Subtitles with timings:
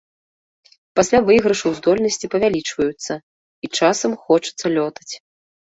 [0.99, 3.13] Пасля выйгрышаў здольнасці павялічваюцца,
[3.67, 5.13] і часам хочацца лётаць.